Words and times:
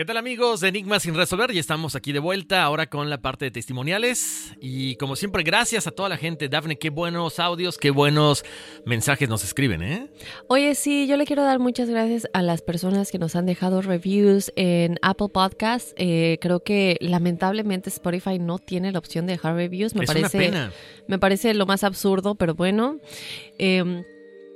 ¿Qué 0.00 0.06
tal 0.06 0.16
amigos 0.16 0.60
de 0.60 0.68
Enigma 0.68 0.98
sin 0.98 1.14
resolver? 1.14 1.52
Ya 1.52 1.60
estamos 1.60 1.94
aquí 1.94 2.12
de 2.12 2.20
vuelta 2.20 2.62
ahora 2.62 2.86
con 2.86 3.10
la 3.10 3.20
parte 3.20 3.44
de 3.44 3.50
testimoniales 3.50 4.54
y 4.58 4.96
como 4.96 5.14
siempre 5.14 5.42
gracias 5.42 5.86
a 5.86 5.90
toda 5.90 6.08
la 6.08 6.16
gente. 6.16 6.48
Dafne, 6.48 6.78
qué 6.78 6.88
buenos 6.88 7.38
audios, 7.38 7.76
qué 7.76 7.90
buenos 7.90 8.42
mensajes 8.86 9.28
nos 9.28 9.44
escriben, 9.44 9.82
¿eh? 9.82 10.10
Oye, 10.48 10.74
sí, 10.74 11.06
yo 11.06 11.18
le 11.18 11.26
quiero 11.26 11.42
dar 11.42 11.58
muchas 11.58 11.90
gracias 11.90 12.26
a 12.32 12.40
las 12.40 12.62
personas 12.62 13.10
que 13.10 13.18
nos 13.18 13.36
han 13.36 13.44
dejado 13.44 13.82
reviews 13.82 14.50
en 14.56 14.98
Apple 15.02 15.28
Podcasts. 15.34 15.92
Eh, 15.98 16.38
creo 16.40 16.60
que 16.60 16.96
lamentablemente 17.02 17.90
Spotify 17.90 18.38
no 18.38 18.58
tiene 18.58 18.92
la 18.92 19.00
opción 19.00 19.26
de 19.26 19.34
dejar 19.34 19.54
reviews. 19.54 19.94
Me 19.94 20.04
es 20.04 20.10
una 20.10 20.20
parece, 20.20 20.38
pena. 20.38 20.72
me 21.08 21.18
parece 21.18 21.52
lo 21.52 21.66
más 21.66 21.84
absurdo, 21.84 22.36
pero 22.36 22.54
bueno. 22.54 23.00
Em, 23.58 24.02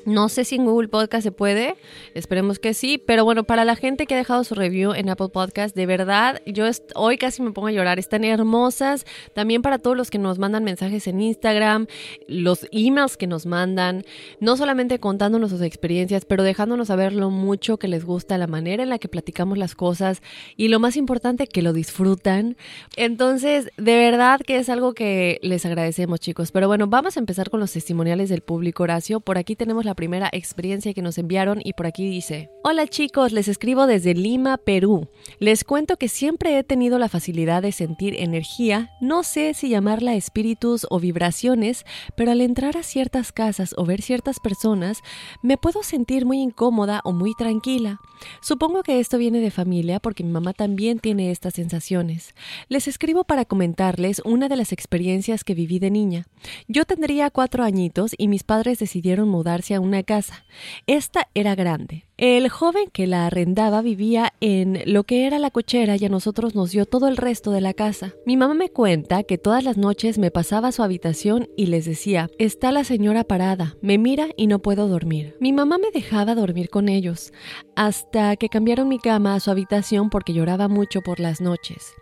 no 0.04 0.28
sé 0.28 0.44
si 0.44 0.56
en 0.56 0.64
Google 0.64 0.88
Podcast 0.88 1.22
se 1.22 1.32
puede, 1.32 1.76
esperemos 2.14 2.58
que 2.58 2.74
sí, 2.74 2.98
pero 2.98 3.24
bueno, 3.24 3.44
para 3.44 3.64
la 3.64 3.76
gente 3.76 4.06
que 4.06 4.14
ha 4.14 4.18
dejado 4.18 4.44
su 4.44 4.54
review 4.54 4.92
en 4.92 5.08
Apple 5.08 5.28
Podcast, 5.28 5.74
de 5.74 5.86
verdad, 5.86 6.42
yo 6.46 6.66
hoy 6.94 7.18
casi 7.18 7.42
me 7.42 7.52
pongo 7.52 7.68
a 7.68 7.72
llorar, 7.72 7.98
están 7.98 8.24
hermosas, 8.24 9.06
también 9.34 9.62
para 9.62 9.78
todos 9.78 9.96
los 9.96 10.10
que 10.10 10.18
nos 10.18 10.38
mandan 10.38 10.64
mensajes 10.64 11.06
en 11.06 11.20
Instagram, 11.20 11.86
los 12.28 12.66
emails 12.72 13.16
que 13.16 13.26
nos 13.26 13.46
mandan, 13.46 14.04
no 14.40 14.56
solamente 14.56 14.98
contándonos 14.98 15.50
sus 15.50 15.62
experiencias, 15.62 16.24
pero 16.24 16.42
dejándonos 16.42 16.88
saber 16.88 17.12
lo 17.12 17.30
mucho 17.30 17.78
que 17.78 17.88
les 17.88 18.04
gusta, 18.04 18.38
la 18.38 18.46
manera 18.46 18.82
en 18.82 18.88
la 18.88 18.98
que 18.98 19.08
platicamos 19.08 19.58
las 19.58 19.74
cosas 19.74 20.22
y 20.56 20.68
lo 20.68 20.80
más 20.80 20.96
importante, 20.96 21.46
que 21.46 21.62
lo 21.62 21.72
disfrutan. 21.72 22.56
Entonces, 22.96 23.70
de 23.76 23.96
verdad 23.96 24.40
que 24.40 24.58
es 24.58 24.68
algo 24.68 24.94
que 24.94 25.38
les 25.42 25.66
agradecemos, 25.66 26.20
chicos. 26.20 26.52
Pero 26.52 26.68
bueno, 26.68 26.86
vamos 26.86 27.16
a 27.16 27.20
empezar 27.20 27.50
con 27.50 27.60
los 27.60 27.72
testimoniales 27.72 28.28
del 28.28 28.40
público, 28.40 28.82
Horacio. 28.82 29.20
Por 29.20 29.38
aquí 29.38 29.56
tenemos 29.56 29.84
la 29.84 29.93
primera 29.94 30.28
experiencia 30.32 30.94
que 30.94 31.02
nos 31.02 31.18
enviaron 31.18 31.60
y 31.64 31.72
por 31.72 31.86
aquí 31.86 32.08
dice, 32.08 32.50
Hola 32.62 32.86
chicos, 32.86 33.32
les 33.32 33.48
escribo 33.48 33.86
desde 33.86 34.14
Lima, 34.14 34.56
Perú. 34.56 35.08
Les 35.38 35.64
cuento 35.64 35.96
que 35.96 36.08
siempre 36.08 36.58
he 36.58 36.64
tenido 36.64 36.98
la 36.98 37.08
facilidad 37.08 37.62
de 37.62 37.72
sentir 37.72 38.14
energía, 38.18 38.90
no 39.00 39.22
sé 39.22 39.52
si 39.54 39.68
llamarla 39.68 40.14
espíritus 40.14 40.86
o 40.88 40.98
vibraciones, 40.98 41.84
pero 42.16 42.32
al 42.32 42.40
entrar 42.40 42.76
a 42.76 42.82
ciertas 42.82 43.32
casas 43.32 43.74
o 43.76 43.84
ver 43.84 44.00
ciertas 44.00 44.40
personas, 44.40 45.02
me 45.42 45.58
puedo 45.58 45.82
sentir 45.82 46.24
muy 46.24 46.40
incómoda 46.40 47.00
o 47.04 47.12
muy 47.12 47.34
tranquila. 47.34 48.00
Supongo 48.40 48.82
que 48.82 49.00
esto 49.00 49.18
viene 49.18 49.40
de 49.40 49.50
familia 49.50 50.00
porque 50.00 50.24
mi 50.24 50.30
mamá 50.30 50.52
también 50.52 50.98
tiene 50.98 51.30
estas 51.30 51.54
sensaciones. 51.54 52.34
Les 52.68 52.88
escribo 52.88 53.24
para 53.24 53.44
comentarles 53.44 54.22
una 54.24 54.48
de 54.48 54.56
las 54.56 54.72
experiencias 54.72 55.44
que 55.44 55.54
viví 55.54 55.78
de 55.78 55.90
niña. 55.90 56.26
Yo 56.68 56.84
tendría 56.84 57.30
cuatro 57.30 57.64
añitos 57.64 58.14
y 58.16 58.28
mis 58.28 58.42
padres 58.42 58.78
decidieron 58.78 59.28
mudarse 59.28 59.74
a 59.74 59.80
una 59.84 60.02
casa. 60.02 60.44
Esta 60.86 61.28
era 61.34 61.54
grande. 61.54 62.06
El 62.16 62.48
joven 62.48 62.90
que 62.92 63.06
la 63.06 63.26
arrendaba 63.26 63.82
vivía 63.82 64.32
en 64.40 64.82
lo 64.86 65.04
que 65.04 65.26
era 65.26 65.38
la 65.38 65.50
cochera 65.50 65.96
y 65.96 66.04
a 66.04 66.08
nosotros 66.08 66.54
nos 66.54 66.70
dio 66.70 66.86
todo 66.86 67.08
el 67.08 67.16
resto 67.16 67.50
de 67.50 67.60
la 67.60 67.74
casa. 67.74 68.14
Mi 68.24 68.36
mamá 68.36 68.54
me 68.54 68.70
cuenta 68.70 69.24
que 69.24 69.36
todas 69.36 69.64
las 69.64 69.76
noches 69.76 70.18
me 70.18 70.30
pasaba 70.30 70.68
a 70.68 70.72
su 70.72 70.82
habitación 70.82 71.48
y 71.56 71.66
les 71.66 71.84
decía, 71.84 72.30
está 72.38 72.70
la 72.72 72.84
señora 72.84 73.24
parada, 73.24 73.76
me 73.82 73.98
mira 73.98 74.28
y 74.36 74.46
no 74.46 74.60
puedo 74.60 74.88
dormir. 74.88 75.36
Mi 75.40 75.52
mamá 75.52 75.78
me 75.78 75.90
dejaba 75.90 76.34
dormir 76.34 76.70
con 76.70 76.88
ellos, 76.88 77.32
hasta 77.74 78.36
que 78.36 78.48
cambiaron 78.48 78.88
mi 78.88 78.98
cama 78.98 79.34
a 79.34 79.40
su 79.40 79.50
habitación 79.50 80.08
porque 80.08 80.32
lloraba 80.32 80.68
mucho 80.68 81.00
por 81.00 81.20
las 81.20 81.40
noches. 81.40 81.94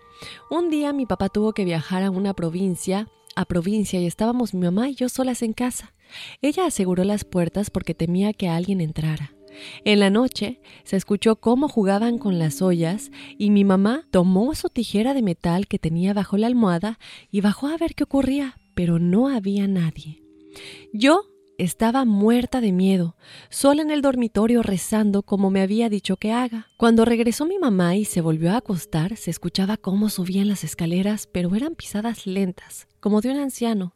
Un 0.51 0.71
día 0.71 0.93
mi 0.93 1.07
papá 1.07 1.29
tuvo 1.29 1.53
que 1.53 1.65
viajar 1.65 2.03
a 2.03 2.11
una 2.11 2.35
provincia, 2.35 3.09
a 3.37 3.45
provincia 3.45 4.01
y 4.01 4.07
estábamos 4.07 4.55
mi 4.55 4.61
mamá 4.63 4.89
y 4.89 4.95
yo 4.95 5.09
solas 5.09 5.43
en 5.43 5.53
casa. 5.53 5.95
Ella 6.41 6.67
aseguró 6.67 7.05
las 7.05 7.25
puertas 7.25 7.71
porque 7.71 7.95
temía 7.95 8.33
que 8.33 8.49
alguien 8.49 8.81
entrara. 8.81 9.33
En 9.85 10.01
la 10.01 10.11
noche 10.11 10.61
se 10.85 10.97
escuchó 10.97 11.37
cómo 11.37 11.69
jugaban 11.69 12.19
con 12.19 12.39
las 12.39 12.63
ollas 12.63 13.11
y 13.39 13.51
mi 13.51 13.65
mamá 13.65 14.07
tomó 14.11 14.55
su 14.55 14.69
tijera 14.69 15.15
de 15.15 15.23
metal 15.23 15.67
que 15.67 15.79
tenía 15.79 16.15
bajo 16.15 16.37
la 16.37 16.47
almohada 16.47 16.99
y 17.31 17.41
bajó 17.41 17.69
a 17.69 17.77
ver 17.77 17.95
qué 17.95 18.05
ocurría, 18.05 18.59
pero 18.75 18.99
no 18.99 19.29
había 19.29 19.69
nadie. 19.69 20.23
Yo 20.93 21.32
estaba 21.59 22.05
muerta 22.05 22.61
de 22.61 22.73
miedo, 22.73 23.17
sola 23.51 23.83
en 23.83 23.91
el 23.91 24.03
dormitorio 24.03 24.63
rezando 24.63 25.23
como 25.23 25.51
me 25.51 25.61
había 25.61 25.89
dicho 25.89 26.17
que 26.17 26.33
haga. 26.33 26.69
Cuando 26.77 27.05
regresó 27.05 27.47
mi 27.47 27.59
mamá 27.59 27.97
y 27.97 28.05
se 28.05 28.21
volvió 28.21 28.53
a 28.53 28.57
acostar, 28.59 29.17
se 29.17 29.31
escuchaba 29.31 29.77
cómo 29.77 30.09
subían 30.09 30.49
las 30.49 30.65
escaleras, 30.65 31.27
pero 31.27 31.55
eran 31.55 31.75
pisadas 31.75 32.27
lentas, 32.27 32.89
como 33.01 33.21
de 33.21 33.31
un 33.31 33.39
anciano. 33.39 33.95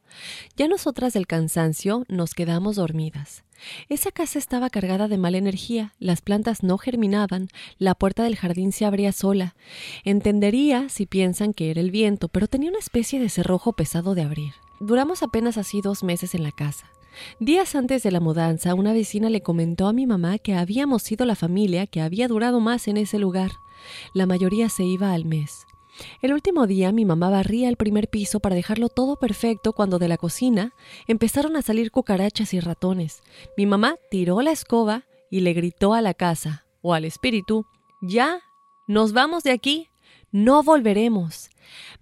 Ya 0.57 0.69
nosotras 0.69 1.13
del 1.13 1.27
cansancio 1.27 2.05
nos 2.09 2.35
quedamos 2.35 2.77
dormidas. 2.77 3.45
Esa 3.89 4.11
casa 4.11 4.39
estaba 4.39 4.71
cargada 4.71 5.09
de 5.09 5.19
mala 5.19 5.39
energía, 5.39 5.95
las 5.99 6.21
plantas 6.21 6.63
no 6.63 6.79
germinaban, 6.79 7.49
la 7.79 7.95
puerta 7.95 8.25
del 8.25 8.37
jardín 8.37 8.73
se 8.73 8.85
abría 8.85 9.13
sola. 9.13 9.57
Entendería 10.05 10.89
si 10.89 11.07
piensan 11.07 11.55
que 11.55 11.71
era 11.71 11.81
el 11.81 11.91
viento, 11.91 12.29
pero 12.29 12.49
tenía 12.49 12.71
una 12.71 12.79
especie 12.79 13.19
de 13.19 13.31
cerrojo 13.31 13.73
pesado 13.73 14.15
de 14.15 14.23
abrir. 14.23 14.53
Duramos 14.79 15.23
apenas 15.23 15.57
así 15.57 15.81
dos 15.81 16.05
meses 16.05 16.35
en 16.35 16.43
la 16.43 16.53
casa. 16.53 16.87
Días 17.41 17.75
antes 17.75 18.03
de 18.03 18.11
la 18.11 18.21
mudanza, 18.21 18.75
una 18.75 18.93
vecina 18.93 19.31
le 19.31 19.43
comentó 19.43 19.87
a 19.87 19.93
mi 19.93 20.07
mamá 20.07 20.39
que 20.39 20.55
habíamos 20.55 21.03
sido 21.03 21.27
la 21.27 21.35
familia 21.35 21.87
que 21.87 22.01
había 22.01 22.29
durado 22.29 22.61
más 22.61 22.89
en 22.89 22.97
ese 22.97 23.19
lugar. 23.19 23.53
La 24.15 24.27
mayoría 24.27 24.69
se 24.69 24.85
iba 24.85 25.13
al 25.13 25.25
mes. 25.25 25.67
El 26.21 26.33
último 26.33 26.67
día 26.67 26.93
mi 26.93 27.05
mamá 27.05 27.31
barría 27.31 27.69
el 27.69 27.77
primer 27.77 28.09
piso 28.09 28.41
para 28.41 28.55
dejarlo 28.55 28.89
todo 28.89 29.17
perfecto 29.17 29.73
cuando 29.73 29.99
de 29.99 30.09
la 30.09 30.19
cocina 30.19 30.75
empezaron 31.07 31.57
a 31.57 31.63
salir 31.63 31.91
cucarachas 31.91 32.53
y 32.55 32.61
ratones. 32.61 33.23
Mi 33.57 33.67
mamá 33.67 33.97
tiró 34.11 34.43
la 34.43 34.53
escoba 34.53 35.05
y 35.31 35.41
le 35.41 35.55
gritó 35.55 35.95
a 35.95 36.03
la 36.03 36.15
casa 36.15 36.67
o 36.83 36.95
al 36.95 37.05
espíritu, 37.05 37.67
Ya, 38.03 38.41
nos 38.87 39.13
vamos 39.13 39.43
de 39.43 39.51
aquí, 39.51 39.89
no 40.31 40.63
volveremos. 40.63 41.51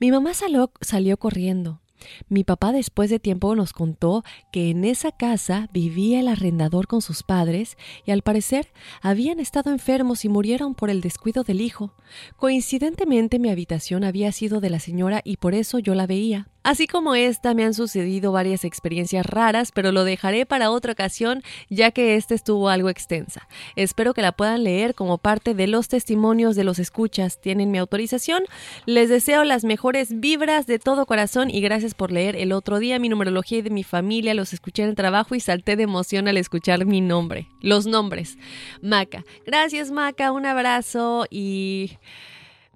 Mi 0.01 0.11
mamá 0.11 0.35
salió, 0.35 0.73
salió 0.81 1.17
corriendo. 1.17 1.81
Mi 2.29 2.45
papá 2.45 2.73
después 2.73 3.11
de 3.11 3.19
tiempo 3.19 3.55
nos 3.55 3.73
contó 3.73 4.25
que 4.53 4.71
en 4.71 4.85
esa 4.85 5.13
casa 5.13 5.69
vivía 5.73 6.21
el 6.21 6.29
arrendador 6.29 6.87
con 6.87 7.03
sus 7.03 7.23
padres 7.23 7.77
y 8.07 8.11
al 8.11 8.23
parecer 8.23 8.73
habían 9.03 9.41
estado 9.41 9.71
enfermos 9.71 10.25
y 10.25 10.29
murieron 10.29 10.75
por 10.75 10.91
el 10.91 11.01
descuido 11.01 11.45
del 11.45 11.61
hijo. 11.61 11.95
Coincidentemente 12.37 13.39
mi 13.39 13.51
habitación 13.51 14.05
había 14.05 14.33
sido 14.33 14.61
de 14.61 14.71
la 14.71 14.81
señora 14.81 15.21
y 15.25 15.37
por 15.37 15.55
eso 15.55 15.79
yo 15.79 15.95
la 15.95 16.07
veía. 16.07 16.49
Así 16.65 16.87
como 16.87 17.15
esta, 17.15 17.53
me 17.53 17.63
han 17.63 17.75
sucedido 17.75 18.33
varias 18.33 18.65
experiencias 18.65 19.27
raras, 19.27 19.71
pero 19.71 19.93
lo 19.93 20.03
dejaré 20.03 20.47
para 20.47 20.71
otra 20.71 20.93
ocasión, 20.93 21.43
ya 21.69 21.91
que 21.91 22.17
esta 22.17 22.35
estuvo 22.35 22.71
algo 22.71 22.89
extensa. 22.89 23.47
Espero 23.77 24.15
que 24.15 24.23
la 24.23 24.33
puedan 24.33 24.65
leer 24.65 24.95
como 24.95 25.19
parte 25.19 25.53
de 25.53 25.67
los 25.67 25.89
testimonios 25.89 26.57
de 26.57 26.65
los 26.65 26.79
escuchas. 26.79 27.39
¿Tienen 27.39 27.71
mi 27.71 27.77
autorización? 27.77 28.45
Les 28.87 29.11
deseo 29.11 29.45
las 29.45 29.65
mejores 29.65 30.21
vibras 30.21 30.67
de 30.67 30.79
todo 30.79 31.05
corazón 31.05 31.51
y 31.51 31.61
gracias 31.61 31.93
por 31.93 32.11
leer 32.11 32.35
el 32.35 32.51
otro 32.53 32.79
día 32.79 32.99
mi 32.99 33.11
numerología 33.11 33.59
y 33.59 33.63
de 33.63 33.69
mi 33.69 33.85
familia. 33.85 34.33
Los 34.33 34.55
escuché 34.55 34.85
en 34.85 34.89
el 34.89 34.95
trabajo 34.95 35.35
y 35.35 35.41
salté 35.41 35.77
de 35.77 35.83
emoción 35.83 36.29
al 36.29 36.39
escuchar 36.39 36.87
mi 36.87 37.03
nombre. 37.03 37.47
Los 37.61 37.85
nombres. 37.85 38.39
Maca. 38.81 39.23
Gracias, 39.45 39.91
Maca. 39.91 40.33
Un 40.33 40.47
abrazo 40.47 41.27
y... 41.29 41.99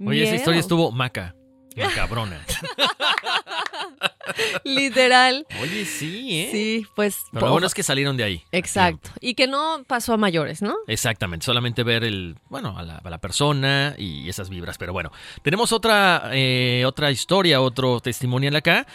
Oye, 0.05 0.25
esa 0.25 0.37
historia 0.37 0.61
estuvo 0.61 0.93
maca. 0.93 1.38
Macabrona. 1.85 2.45
Literal. 4.65 5.47
Oye, 5.61 5.85
sí, 5.85 6.41
¿eh? 6.41 6.49
Sí, 6.53 6.87
pues... 6.95 7.25
Pero 7.33 7.47
lo 7.47 7.53
bueno 7.53 7.67
es 7.67 7.75
que 7.75 7.83
salieron 7.83 8.17
de 8.17 8.25
ahí. 8.25 8.45
Exacto. 8.53 9.11
Y 9.21 9.35
que 9.35 9.47
no 9.47 9.85
pasó 9.87 10.13
a 10.13 10.17
mayores, 10.17 10.63
¿no? 10.63 10.77
Exactamente, 10.87 11.47
solamente 11.47 11.83
ver 11.83 12.05
el, 12.05 12.37
bueno, 12.49 12.79
a 12.79 12.83
la, 12.83 12.97
a 12.97 13.11
la 13.11 13.19
persona 13.19 13.95
y 13.97 14.29
esas 14.29 14.51
vibras. 14.51 14.79
Pero 14.79 14.93
bueno, 14.93 15.11
tenemos 15.43 15.73
otra, 15.73 16.31
eh, 16.33 16.85
otra 16.87 17.11
historia, 17.11 17.61
otro 17.61 18.01
testimonial 18.01 18.57
acá. 18.57 18.87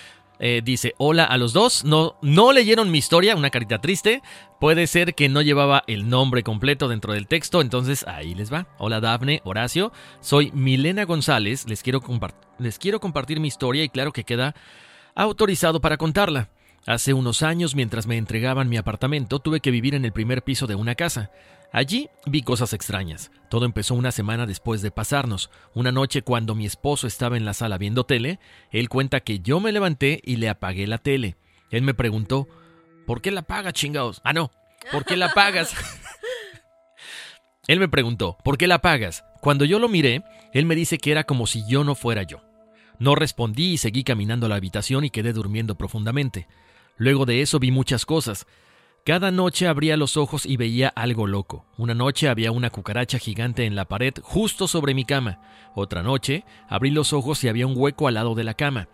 Eh, 0.46 0.62
dice, 0.62 0.94
hola 0.98 1.24
a 1.24 1.38
los 1.38 1.54
dos, 1.54 1.86
no, 1.86 2.18
no 2.22 2.52
leyeron 2.52 2.92
mi 2.92 2.98
historia, 2.98 3.34
una 3.38 3.50
carita 3.50 3.80
triste. 3.80 4.22
Puede 4.60 4.88
ser 4.88 5.16
que 5.16 5.30
no 5.30 5.42
llevaba 5.42 5.86
el 5.88 6.10
nombre 6.10 6.44
completo 6.44 6.90
dentro 6.90 7.14
del 7.14 7.28
texto, 7.28 7.62
entonces 7.62 8.06
ahí 8.10 8.36
les 8.36 8.52
va. 8.52 8.68
Hola 8.78 9.00
Dafne, 9.00 9.40
Horacio, 9.46 9.94
soy 10.20 10.52
Milena 10.52 11.06
González, 11.06 11.66
les 11.70 11.82
quiero, 11.82 12.02
les 12.60 12.78
quiero 12.78 13.00
compartir 13.00 13.40
mi 13.40 13.48
historia 13.48 13.86
y 13.86 13.90
claro 13.90 14.12
que 14.12 14.26
queda 14.26 14.54
autorizado 15.16 15.80
para 15.80 15.96
contarla. 15.96 16.50
Hace 16.86 17.14
unos 17.14 17.42
años, 17.42 17.74
mientras 17.74 18.06
me 18.06 18.18
entregaban 18.18 18.68
mi 18.68 18.76
apartamento, 18.76 19.40
tuve 19.40 19.62
que 19.62 19.72
vivir 19.72 19.96
en 19.96 20.04
el 20.04 20.12
primer 20.12 20.44
piso 20.44 20.68
de 20.68 20.76
una 20.76 20.96
casa. 20.96 21.32
Allí 21.74 22.08
vi 22.28 22.44
cosas 22.44 22.72
extrañas. 22.74 23.32
Todo 23.50 23.66
empezó 23.66 23.96
una 23.96 24.12
semana 24.12 24.46
después 24.46 24.84
de 24.84 24.92
pasarnos. 24.92 25.50
Una 25.74 25.92
noche 25.92 26.22
cuando 26.22 26.54
mi 26.54 26.68
esposo 26.68 27.08
estaba 27.08 27.36
en 27.36 27.46
la 27.46 27.56
sala 27.56 27.80
viendo 27.80 28.06
tele, 28.06 28.40
él 28.70 28.90
cuenta 28.90 29.22
que 29.22 29.40
yo 29.40 29.60
me 29.60 29.72
levanté 29.72 30.22
y 30.24 30.36
le 30.36 30.50
apagué 30.50 30.86
la 30.86 31.00
tele. 31.00 31.36
Él 31.72 31.82
me 31.82 31.96
preguntó, 31.96 32.48
¿por 33.08 33.22
qué 33.22 33.32
la 33.32 33.40
apagas, 33.40 33.74
chingados? 33.74 34.22
Ah, 34.24 34.34
no, 34.34 34.52
¿por 34.92 35.04
qué 35.04 35.18
la 35.18 35.28
apagas? 35.28 35.74
él 37.68 37.80
me 37.80 37.90
preguntó, 37.90 38.38
¿por 38.44 38.60
qué 38.60 38.68
la 38.68 38.76
apagas? 38.76 39.26
Cuando 39.42 39.66
yo 39.66 39.80
lo 39.80 39.90
miré, 39.90 40.24
él 40.54 40.68
me 40.68 40.76
dice 40.76 41.00
que 41.00 41.12
era 41.12 41.24
como 41.24 41.48
si 41.48 41.68
yo 41.68 41.84
no 41.84 41.96
fuera 41.96 42.22
yo. 42.22 42.44
No 43.00 43.16
respondí 43.16 43.74
y 43.74 43.78
seguí 43.80 44.04
caminando 44.04 44.46
a 44.46 44.50
la 44.50 44.56
habitación 44.58 45.06
y 45.06 45.10
quedé 45.10 45.34
durmiendo 45.34 45.74
profundamente. 45.74 46.48
Luego 46.98 47.26
de 47.26 47.42
eso 47.42 47.58
vi 47.58 47.72
muchas 47.72 48.06
cosas. 48.06 48.46
Cada 49.06 49.32
noche 49.32 49.68
abría 49.68 49.98
los 49.98 50.16
ojos 50.16 50.46
y 50.46 50.56
veía 50.56 50.88
algo 50.88 51.28
loco. 51.28 51.66
Una 51.76 51.94
noche 51.94 52.30
había 52.30 52.54
una 52.54 52.70
cucaracha 52.70 53.20
gigante 53.20 53.66
en 53.66 53.76
la 53.76 53.84
pared 53.84 54.14
justo 54.22 54.66
sobre 54.66 54.94
mi 54.94 55.04
cama. 55.04 55.42
Otra 55.76 56.04
noche 56.04 56.46
abrí 56.70 56.90
los 56.90 57.12
ojos 57.12 57.44
y 57.44 57.50
había 57.50 57.68
un 57.68 57.74
hueco 57.76 58.08
al 58.08 58.14
lado 58.14 58.34
de 58.34 58.46
la 58.46 58.54
cama, 58.54 58.88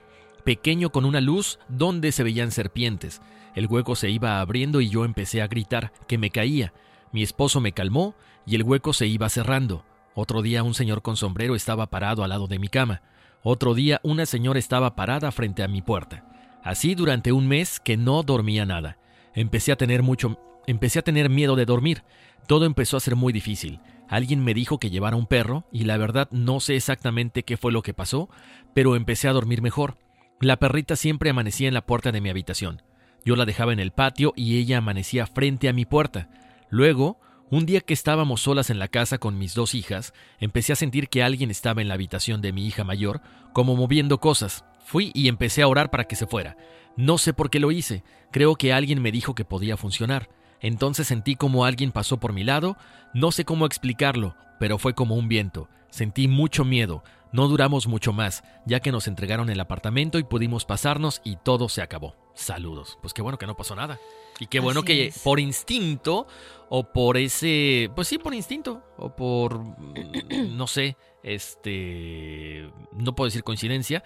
pequeño 0.43 0.89
con 0.91 1.05
una 1.05 1.21
luz 1.21 1.59
donde 1.67 2.11
se 2.11 2.23
veían 2.23 2.49
serpientes. 2.49 3.21
El 3.53 3.67
hueco 3.67 3.95
se 3.95 4.09
iba 4.09 4.41
abriendo 4.41 4.81
y 4.81 4.89
yo 4.89 5.05
empecé 5.05 5.43
a 5.43 5.47
gritar 5.47 5.93
que 6.07 6.17
me 6.17 6.31
caía. 6.31 6.73
Mi 7.11 7.21
esposo 7.21 7.61
me 7.61 7.73
calmó 7.73 8.15
y 8.47 8.55
el 8.55 8.63
hueco 8.63 8.93
se 8.93 9.05
iba 9.05 9.29
cerrando. 9.29 9.85
Otro 10.15 10.41
día 10.41 10.63
un 10.63 10.73
señor 10.73 11.03
con 11.03 11.17
sombrero 11.17 11.53
estaba 11.55 11.85
parado 11.85 12.23
al 12.23 12.31
lado 12.31 12.47
de 12.47 12.57
mi 12.57 12.69
cama. 12.69 13.03
Otro 13.43 13.75
día 13.75 13.99
una 14.01 14.25
señora 14.25 14.57
estaba 14.57 14.95
parada 14.95 15.31
frente 15.31 15.61
a 15.61 15.67
mi 15.67 15.83
puerta. 15.83 16.25
Así 16.63 16.95
durante 16.95 17.31
un 17.31 17.47
mes 17.47 17.79
que 17.79 17.95
no 17.95 18.23
dormía 18.23 18.65
nada. 18.65 18.98
Empecé 19.33 19.71
a 19.71 19.75
tener 19.75 20.03
mucho 20.03 20.37
empecé 20.69 20.99
a 20.99 21.03
tener 21.03 21.29
miedo 21.29 21.55
de 21.55 21.65
dormir. 21.65 22.03
Todo 22.47 22.65
empezó 22.65 22.97
a 22.97 22.99
ser 22.99 23.15
muy 23.15 23.33
difícil. 23.33 23.79
Alguien 24.07 24.43
me 24.43 24.53
dijo 24.53 24.79
que 24.79 24.89
llevara 24.89 25.15
un 25.15 25.25
perro 25.25 25.65
y 25.71 25.83
la 25.83 25.97
verdad 25.97 26.27
no 26.31 26.59
sé 26.59 26.75
exactamente 26.75 27.43
qué 27.43 27.57
fue 27.57 27.71
lo 27.71 27.81
que 27.81 27.93
pasó, 27.93 28.29
pero 28.73 28.95
empecé 28.95 29.27
a 29.27 29.33
dormir 29.33 29.61
mejor. 29.61 29.97
La 30.41 30.57
perrita 30.57 30.95
siempre 30.95 31.29
amanecía 31.29 31.67
en 31.67 31.73
la 31.73 31.85
puerta 31.85 32.11
de 32.11 32.21
mi 32.21 32.29
habitación. 32.29 32.81
Yo 33.25 33.35
la 33.35 33.45
dejaba 33.45 33.73
en 33.73 33.79
el 33.79 33.91
patio 33.91 34.33
y 34.35 34.57
ella 34.57 34.77
amanecía 34.77 35.27
frente 35.27 35.69
a 35.69 35.73
mi 35.73 35.85
puerta. 35.85 36.29
Luego, 36.69 37.19
un 37.51 37.65
día 37.65 37.81
que 37.81 37.93
estábamos 37.93 38.41
solas 38.41 38.69
en 38.69 38.79
la 38.79 38.87
casa 38.87 39.17
con 39.17 39.37
mis 39.37 39.55
dos 39.55 39.75
hijas, 39.75 40.13
empecé 40.39 40.73
a 40.73 40.77
sentir 40.77 41.09
que 41.09 41.23
alguien 41.23 41.51
estaba 41.51 41.81
en 41.81 41.87
la 41.87 41.95
habitación 41.95 42.41
de 42.41 42.53
mi 42.53 42.65
hija 42.67 42.83
mayor, 42.83 43.21
como 43.53 43.75
moviendo 43.75 44.19
cosas. 44.19 44.65
Fui 44.85 45.11
y 45.13 45.27
empecé 45.27 45.61
a 45.61 45.67
orar 45.67 45.89
para 45.89 46.05
que 46.05 46.15
se 46.15 46.27
fuera. 46.27 46.57
No 46.99 47.17
sé 47.17 47.33
por 47.33 47.49
qué 47.49 47.61
lo 47.61 47.71
hice, 47.71 48.03
creo 48.29 48.57
que 48.57 48.73
alguien 48.73 49.01
me 49.01 49.13
dijo 49.13 49.33
que 49.33 49.45
podía 49.45 49.77
funcionar. 49.77 50.27
Entonces 50.59 51.07
sentí 51.07 51.37
como 51.37 51.63
alguien 51.63 51.93
pasó 51.93 52.19
por 52.19 52.33
mi 52.33 52.43
lado, 52.43 52.75
no 53.13 53.31
sé 53.31 53.45
cómo 53.45 53.65
explicarlo, 53.65 54.35
pero 54.59 54.77
fue 54.77 54.93
como 54.93 55.15
un 55.15 55.29
viento. 55.29 55.69
Sentí 55.91 56.27
mucho 56.27 56.65
miedo, 56.65 57.01
no 57.31 57.47
duramos 57.47 57.87
mucho 57.87 58.11
más, 58.11 58.43
ya 58.65 58.81
que 58.81 58.91
nos 58.91 59.07
entregaron 59.07 59.49
el 59.49 59.61
apartamento 59.61 60.19
y 60.19 60.23
pudimos 60.23 60.65
pasarnos 60.65 61.21
y 61.23 61.37
todo 61.37 61.69
se 61.69 61.81
acabó. 61.81 62.17
Saludos. 62.33 62.97
Pues 63.01 63.13
qué 63.13 63.21
bueno 63.21 63.37
que 63.37 63.47
no 63.47 63.55
pasó 63.55 63.77
nada. 63.77 63.97
Y 64.37 64.47
qué 64.47 64.59
bueno 64.59 64.81
Así 64.81 64.87
que 64.87 65.07
es. 65.07 65.19
por 65.19 65.39
instinto 65.39 66.27
o 66.67 66.91
por 66.91 67.15
ese, 67.15 67.89
pues 67.95 68.09
sí, 68.09 68.17
por 68.17 68.33
instinto 68.33 68.83
o 68.97 69.15
por, 69.15 69.57
mm, 69.57 70.57
no 70.57 70.67
sé, 70.67 70.97
este, 71.23 72.69
no 72.91 73.15
puedo 73.15 73.27
decir 73.27 73.45
coincidencia, 73.45 74.03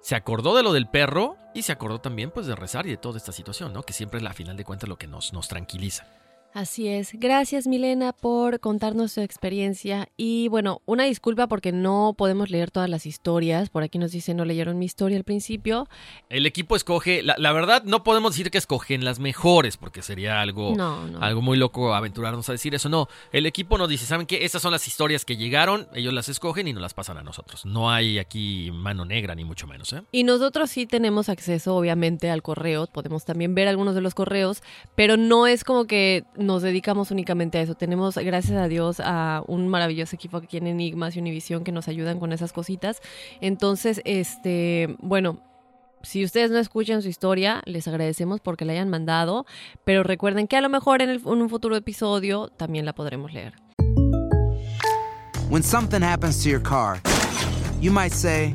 se 0.00 0.14
acordó 0.14 0.56
de 0.56 0.62
lo 0.62 0.72
del 0.72 0.88
perro 0.88 1.36
y 1.54 1.62
se 1.62 1.72
acordó 1.72 2.00
también 2.00 2.30
pues 2.30 2.46
de 2.46 2.54
rezar 2.54 2.86
y 2.86 2.90
de 2.90 2.96
toda 2.96 3.18
esta 3.18 3.32
situación, 3.32 3.72
¿no? 3.72 3.82
Que 3.82 3.92
siempre 3.92 4.18
es 4.18 4.24
la 4.24 4.32
final 4.32 4.56
de 4.56 4.64
cuentas 4.64 4.88
lo 4.88 4.96
que 4.96 5.06
nos, 5.06 5.32
nos 5.32 5.48
tranquiliza. 5.48 6.06
Así 6.54 6.88
es. 6.88 7.10
Gracias, 7.12 7.66
Milena, 7.66 8.12
por 8.12 8.58
contarnos 8.58 9.12
su 9.12 9.20
experiencia. 9.20 10.08
Y 10.16 10.48
bueno, 10.48 10.80
una 10.86 11.04
disculpa 11.04 11.46
porque 11.46 11.70
no 11.72 12.14
podemos 12.16 12.50
leer 12.50 12.70
todas 12.70 12.88
las 12.90 13.06
historias. 13.06 13.68
Por 13.68 13.82
aquí 13.82 13.98
nos 13.98 14.10
dicen 14.12 14.36
no 14.38 14.44
leyeron 14.44 14.78
mi 14.78 14.86
historia 14.86 15.16
al 15.18 15.24
principio. 15.24 15.86
El 16.28 16.46
equipo 16.46 16.74
escoge, 16.74 17.22
la, 17.22 17.36
la 17.38 17.52
verdad 17.52 17.84
no 17.84 18.02
podemos 18.02 18.32
decir 18.32 18.50
que 18.50 18.58
escogen 18.58 19.04
las 19.04 19.18
mejores 19.20 19.76
porque 19.76 20.02
sería 20.02 20.40
algo, 20.40 20.74
No, 20.74 21.06
no. 21.06 21.20
algo 21.20 21.42
muy 21.42 21.56
loco 21.58 21.94
aventurarnos 21.94 22.48
a 22.48 22.52
decir 22.52 22.74
eso. 22.74 22.88
No, 22.88 23.08
el 23.30 23.46
equipo 23.46 23.78
nos 23.78 23.88
dice, 23.88 24.06
¿saben 24.06 24.26
qué? 24.26 24.44
Estas 24.44 24.62
son 24.62 24.72
las 24.72 24.86
historias 24.88 25.24
que 25.24 25.36
llegaron, 25.36 25.86
ellos 25.94 26.12
las 26.14 26.28
escogen 26.28 26.66
y 26.66 26.72
nos 26.72 26.82
las 26.82 26.94
pasan 26.94 27.18
a 27.18 27.22
nosotros. 27.22 27.66
No 27.66 27.90
hay 27.90 28.18
aquí 28.18 28.70
mano 28.72 29.04
negra 29.04 29.34
ni 29.34 29.44
mucho 29.44 29.66
menos, 29.66 29.92
¿eh? 29.92 30.02
Y 30.10 30.24
nosotros 30.24 30.70
sí 30.70 30.86
tenemos 30.86 31.28
acceso, 31.28 31.76
obviamente, 31.76 32.30
al 32.30 32.42
correo. 32.42 32.86
Podemos 32.86 33.24
también 33.24 33.54
ver 33.54 33.68
algunos 33.68 33.94
de 33.94 34.00
los 34.00 34.14
correos, 34.14 34.62
pero 34.96 35.16
no 35.16 35.46
es 35.46 35.62
como 35.62 35.84
que 35.84 36.24
nos 36.38 36.62
dedicamos 36.62 37.10
únicamente 37.10 37.58
a 37.58 37.62
eso. 37.62 37.74
Tenemos, 37.74 38.16
gracias 38.16 38.56
a 38.56 38.68
Dios, 38.68 39.00
a 39.04 39.42
un 39.46 39.68
maravilloso 39.68 40.16
equipo 40.16 40.38
aquí 40.38 40.56
en 40.56 40.66
Enigmas 40.66 41.16
y 41.16 41.20
Univisión 41.20 41.64
que 41.64 41.72
nos 41.72 41.88
ayudan 41.88 42.18
con 42.18 42.32
esas 42.32 42.52
cositas. 42.52 43.00
Entonces, 43.40 44.00
este, 44.04 44.96
bueno. 45.00 45.40
Si 46.00 46.24
ustedes 46.24 46.52
no 46.52 46.58
escuchan 46.58 47.02
su 47.02 47.08
historia, 47.08 47.60
les 47.64 47.88
agradecemos 47.88 48.38
porque 48.38 48.64
la 48.64 48.72
hayan 48.72 48.88
mandado, 48.88 49.46
pero 49.82 50.04
recuerden 50.04 50.46
que 50.46 50.56
a 50.56 50.60
lo 50.60 50.68
mejor 50.68 51.02
en, 51.02 51.10
en 51.10 51.26
un 51.26 51.48
futuro 51.50 51.74
episodio 51.74 52.46
también 52.56 52.86
la 52.86 52.92
podremos 52.92 53.32
leer. 53.32 53.54
When 55.50 55.64
something 55.64 56.02
happens 56.02 56.40
to 56.44 56.48
your 56.48 56.62
car, 56.62 57.00
you 57.80 57.90
might 57.90 58.12
say, 58.12 58.54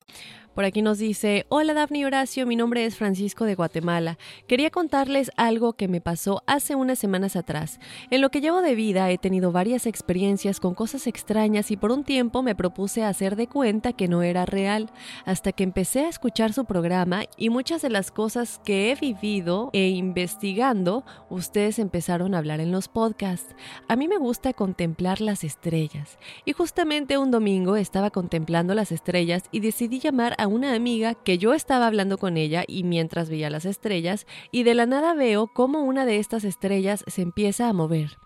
Por 0.53 0.65
aquí 0.65 0.81
nos 0.81 0.97
dice, 0.97 1.45
hola 1.47 1.73
Dafne 1.73 1.99
y 1.99 2.03
Horacio, 2.03 2.45
mi 2.45 2.57
nombre 2.57 2.83
es 2.83 2.97
Francisco 2.97 3.45
de 3.45 3.55
Guatemala. 3.55 4.17
Quería 4.47 4.69
contarles 4.69 5.31
algo 5.37 5.71
que 5.73 5.87
me 5.87 6.01
pasó 6.01 6.43
hace 6.45 6.75
unas 6.75 6.99
semanas 6.99 7.37
atrás. 7.37 7.79
En 8.09 8.19
lo 8.19 8.31
que 8.31 8.41
llevo 8.41 8.61
de 8.61 8.75
vida 8.75 9.09
he 9.11 9.17
tenido 9.17 9.53
varias 9.53 9.85
experiencias 9.85 10.59
con 10.59 10.73
cosas 10.75 11.07
extrañas 11.07 11.71
y 11.71 11.77
por 11.77 11.93
un 11.93 12.03
tiempo 12.03 12.43
me 12.43 12.53
propuse 12.53 13.05
hacer 13.05 13.37
de 13.37 13.47
cuenta 13.47 13.93
que 13.93 14.09
no 14.09 14.23
era 14.23 14.45
real, 14.45 14.89
hasta 15.23 15.53
que 15.53 15.63
empecé 15.63 16.01
a 16.01 16.09
escuchar 16.09 16.51
su 16.51 16.65
programa 16.65 17.23
y 17.37 17.49
muchas 17.49 17.81
de 17.81 17.89
las 17.89 18.11
cosas 18.11 18.59
que 18.65 18.91
he 18.91 18.95
vivido 18.95 19.69
e 19.71 19.87
investigando, 19.87 21.05
ustedes 21.29 21.79
empezaron 21.79 22.35
a 22.35 22.39
hablar 22.39 22.59
en 22.59 22.73
los 22.73 22.89
podcasts. 22.89 23.55
A 23.87 23.95
mí 23.95 24.09
me 24.09 24.17
gusta 24.17 24.51
contemplar 24.51 25.21
las 25.21 25.45
estrellas 25.45 26.19
y 26.43 26.51
justamente 26.51 27.17
un 27.17 27.31
domingo 27.31 27.77
estaba 27.77 28.09
contemplando 28.09 28.73
las 28.73 28.91
estrellas 28.91 29.43
y 29.53 29.61
decidí 29.61 29.99
llamar 29.99 30.35
a 30.41 30.47
una 30.51 30.73
amiga 30.75 31.15
que 31.15 31.37
yo 31.37 31.53
estaba 31.53 31.87
hablando 31.87 32.17
con 32.17 32.37
ella 32.37 32.63
y 32.67 32.83
mientras 32.83 33.29
veía 33.29 33.49
las 33.49 33.65
estrellas 33.65 34.27
y 34.51 34.63
de 34.63 34.75
la 34.75 34.85
nada 34.85 35.13
veo 35.13 35.47
cómo 35.47 35.83
una 35.83 36.05
de 36.05 36.17
estas 36.17 36.43
estrellas 36.43 37.03
se 37.07 37.21
empieza 37.21 37.69
a 37.69 37.73
mover. 37.73 38.17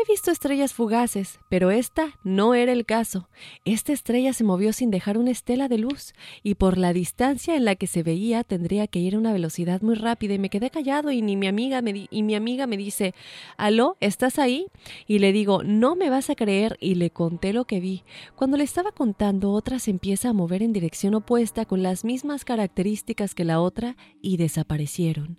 He 0.00 0.08
visto 0.08 0.30
estrellas 0.30 0.74
fugaces, 0.74 1.40
pero 1.48 1.72
esta 1.72 2.20
no 2.22 2.54
era 2.54 2.70
el 2.70 2.86
caso. 2.86 3.28
Esta 3.64 3.92
estrella 3.92 4.32
se 4.32 4.44
movió 4.44 4.72
sin 4.72 4.92
dejar 4.92 5.18
una 5.18 5.32
estela 5.32 5.66
de 5.66 5.78
luz, 5.78 6.12
y 6.44 6.54
por 6.54 6.78
la 6.78 6.92
distancia 6.92 7.56
en 7.56 7.64
la 7.64 7.74
que 7.74 7.88
se 7.88 8.04
veía 8.04 8.44
tendría 8.44 8.86
que 8.86 9.00
ir 9.00 9.16
a 9.16 9.18
una 9.18 9.32
velocidad 9.32 9.82
muy 9.82 9.96
rápida, 9.96 10.34
y 10.34 10.38
me 10.38 10.50
quedé 10.50 10.70
callado 10.70 11.10
y, 11.10 11.20
ni 11.20 11.36
mi 11.36 11.48
amiga 11.48 11.82
me 11.82 12.06
y 12.12 12.22
mi 12.22 12.36
amiga 12.36 12.68
me 12.68 12.76
dice, 12.76 13.12
¿Aló? 13.56 13.96
¿Estás 13.98 14.38
ahí? 14.38 14.66
Y 15.08 15.18
le 15.18 15.32
digo, 15.32 15.64
no 15.64 15.96
me 15.96 16.10
vas 16.10 16.30
a 16.30 16.36
creer, 16.36 16.76
y 16.80 16.94
le 16.94 17.10
conté 17.10 17.52
lo 17.52 17.64
que 17.64 17.80
vi. 17.80 18.04
Cuando 18.36 18.56
le 18.56 18.62
estaba 18.62 18.92
contando, 18.92 19.50
otra 19.50 19.80
se 19.80 19.90
empieza 19.90 20.28
a 20.28 20.32
mover 20.32 20.62
en 20.62 20.72
dirección 20.72 21.16
opuesta 21.16 21.64
con 21.64 21.82
las 21.82 22.04
mismas 22.04 22.44
características 22.44 23.34
que 23.34 23.44
la 23.44 23.60
otra, 23.60 23.96
y 24.22 24.36
desaparecieron. 24.36 25.38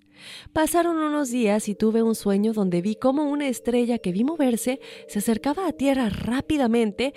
Pasaron 0.53 0.97
unos 0.97 1.29
días 1.31 1.69
y 1.69 1.75
tuve 1.75 2.03
un 2.03 2.15
sueño 2.15 2.53
donde 2.53 2.81
vi 2.81 2.95
cómo 2.95 3.29
una 3.29 3.47
estrella 3.47 3.99
que 3.99 4.11
vi 4.11 4.23
moverse 4.23 4.79
se 5.07 5.19
acercaba 5.19 5.67
a 5.67 5.73
Tierra 5.73 6.09
rápidamente 6.09 7.13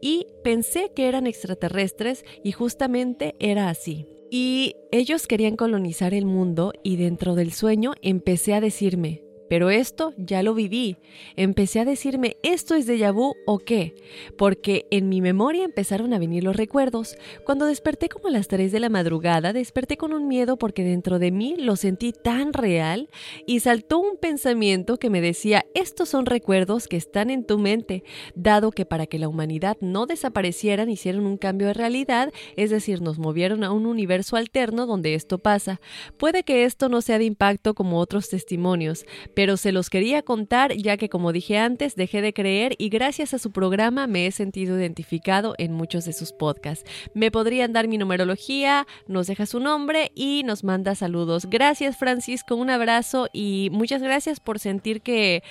y 0.00 0.26
pensé 0.42 0.92
que 0.94 1.08
eran 1.08 1.26
extraterrestres 1.26 2.24
y 2.42 2.52
justamente 2.52 3.34
era 3.38 3.68
así. 3.68 4.06
Y 4.30 4.74
ellos 4.90 5.26
querían 5.26 5.56
colonizar 5.56 6.12
el 6.12 6.26
mundo 6.26 6.72
y 6.82 6.96
dentro 6.96 7.34
del 7.34 7.52
sueño 7.52 7.92
empecé 8.02 8.54
a 8.54 8.60
decirme, 8.60 9.25
pero 9.48 9.70
esto 9.70 10.12
ya 10.16 10.42
lo 10.42 10.54
viví. 10.54 10.96
Empecé 11.36 11.80
a 11.80 11.84
decirme, 11.84 12.36
¿esto 12.42 12.74
es 12.74 12.88
déjà 12.88 13.12
vu 13.12 13.34
o 13.46 13.58
qué? 13.58 13.94
Porque 14.36 14.86
en 14.90 15.08
mi 15.08 15.20
memoria 15.20 15.64
empezaron 15.64 16.12
a 16.14 16.18
venir 16.18 16.44
los 16.44 16.56
recuerdos. 16.56 17.16
Cuando 17.44 17.66
desperté 17.66 18.08
como 18.08 18.28
a 18.28 18.30
las 18.30 18.48
3 18.48 18.72
de 18.72 18.80
la 18.80 18.88
madrugada, 18.88 19.52
desperté 19.52 19.96
con 19.96 20.12
un 20.12 20.28
miedo 20.28 20.56
porque 20.56 20.84
dentro 20.84 21.18
de 21.18 21.30
mí 21.30 21.56
lo 21.58 21.76
sentí 21.76 22.12
tan 22.12 22.52
real 22.52 23.08
y 23.46 23.60
saltó 23.60 23.98
un 23.98 24.16
pensamiento 24.16 24.96
que 24.96 25.10
me 25.10 25.20
decía, 25.20 25.66
estos 25.74 26.08
son 26.08 26.26
recuerdos 26.26 26.88
que 26.88 26.96
están 26.96 27.30
en 27.30 27.44
tu 27.44 27.58
mente, 27.58 28.04
dado 28.34 28.70
que 28.70 28.86
para 28.86 29.06
que 29.06 29.18
la 29.18 29.28
humanidad 29.28 29.76
no 29.80 30.06
desaparecieran 30.06 30.90
hicieron 30.90 31.26
un 31.26 31.36
cambio 31.36 31.68
de 31.68 31.74
realidad, 31.74 32.32
es 32.56 32.70
decir, 32.70 33.02
nos 33.02 33.18
movieron 33.18 33.64
a 33.64 33.72
un 33.72 33.86
universo 33.86 34.36
alterno 34.36 34.86
donde 34.86 35.14
esto 35.14 35.38
pasa. 35.38 35.80
Puede 36.16 36.42
que 36.42 36.64
esto 36.64 36.88
no 36.88 37.02
sea 37.02 37.18
de 37.18 37.24
impacto 37.24 37.74
como 37.74 37.98
otros 37.98 38.28
testimonios, 38.28 39.04
pero 39.36 39.58
se 39.58 39.70
los 39.70 39.90
quería 39.90 40.22
contar 40.22 40.72
ya 40.72 40.96
que 40.96 41.10
como 41.10 41.30
dije 41.30 41.58
antes 41.58 41.94
dejé 41.94 42.22
de 42.22 42.32
creer 42.32 42.74
y 42.78 42.88
gracias 42.88 43.34
a 43.34 43.38
su 43.38 43.52
programa 43.52 44.06
me 44.06 44.26
he 44.26 44.32
sentido 44.32 44.78
identificado 44.78 45.54
en 45.58 45.74
muchos 45.74 46.06
de 46.06 46.14
sus 46.14 46.32
podcasts. 46.32 46.90
Me 47.12 47.30
podrían 47.30 47.74
dar 47.74 47.86
mi 47.86 47.98
numerología, 47.98 48.86
nos 49.06 49.26
deja 49.26 49.44
su 49.44 49.60
nombre 49.60 50.10
y 50.14 50.42
nos 50.44 50.64
manda 50.64 50.94
saludos. 50.94 51.44
Gracias 51.50 51.98
Francisco, 51.98 52.56
un 52.56 52.70
abrazo 52.70 53.28
y 53.30 53.68
muchas 53.72 54.02
gracias 54.02 54.40
por 54.40 54.58
sentir 54.58 55.02
que 55.02 55.42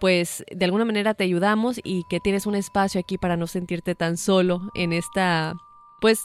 pues 0.00 0.42
de 0.50 0.64
alguna 0.64 0.86
manera 0.86 1.12
te 1.12 1.24
ayudamos 1.24 1.78
y 1.84 2.04
que 2.08 2.20
tienes 2.20 2.46
un 2.46 2.54
espacio 2.54 2.98
aquí 2.98 3.18
para 3.18 3.36
no 3.36 3.46
sentirte 3.46 3.94
tan 3.94 4.16
solo 4.16 4.70
en 4.74 4.94
esta 4.94 5.52
pues 6.00 6.24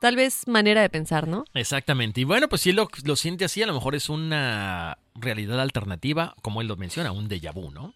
tal 0.00 0.16
vez 0.16 0.48
manera 0.48 0.82
de 0.82 0.90
pensar, 0.90 1.28
¿no? 1.28 1.44
Exactamente. 1.54 2.20
Y 2.20 2.24
bueno, 2.24 2.48
pues 2.48 2.62
si 2.62 2.70
él 2.70 2.76
lo, 2.76 2.88
lo 3.04 3.14
siente 3.14 3.44
así, 3.44 3.62
a 3.62 3.66
lo 3.66 3.74
mejor 3.74 3.94
es 3.94 4.08
una 4.08 4.98
realidad 5.14 5.60
alternativa, 5.60 6.34
como 6.42 6.60
él 6.60 6.66
lo 6.66 6.76
menciona, 6.76 7.12
un 7.12 7.28
déjà 7.28 7.52
vu, 7.52 7.70
¿no? 7.70 7.94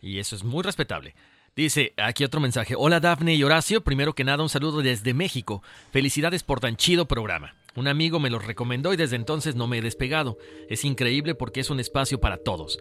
Y 0.00 0.18
eso 0.18 0.36
es 0.36 0.44
muy 0.44 0.62
respetable. 0.62 1.14
Dice 1.56 1.92
aquí 1.96 2.24
otro 2.24 2.40
mensaje. 2.40 2.74
Hola 2.76 2.98
Dafne 2.98 3.34
y 3.34 3.42
Horacio. 3.44 3.82
Primero 3.82 4.14
que 4.14 4.24
nada, 4.24 4.42
un 4.42 4.48
saludo 4.48 4.82
desde 4.82 5.14
México. 5.14 5.62
Felicidades 5.92 6.42
por 6.42 6.60
tan 6.60 6.76
chido 6.76 7.06
programa. 7.06 7.54
Un 7.76 7.88
amigo 7.88 8.18
me 8.18 8.30
los 8.30 8.44
recomendó 8.44 8.92
y 8.92 8.96
desde 8.96 9.16
entonces 9.16 9.54
no 9.54 9.66
me 9.66 9.78
he 9.78 9.82
despegado. 9.82 10.38
Es 10.68 10.84
increíble 10.84 11.34
porque 11.34 11.60
es 11.60 11.70
un 11.70 11.80
espacio 11.80 12.20
para 12.20 12.38
todos. 12.38 12.78